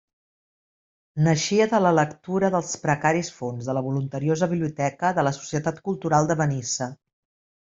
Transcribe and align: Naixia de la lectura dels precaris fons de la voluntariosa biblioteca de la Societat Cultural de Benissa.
Naixia 1.27 1.67
de 1.73 1.81
la 1.87 1.91
lectura 1.97 2.49
dels 2.55 2.71
precaris 2.85 3.29
fons 3.41 3.67
de 3.69 3.75
la 3.79 3.83
voluntariosa 3.89 4.49
biblioteca 4.55 5.13
de 5.19 5.27
la 5.29 5.35
Societat 5.39 5.83
Cultural 5.91 6.33
de 6.33 6.39
Benissa. 6.41 6.91